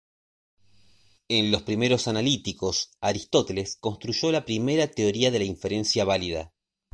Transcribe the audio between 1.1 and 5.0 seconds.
En los "Primeros analíticos", Aristóteles construyó la primera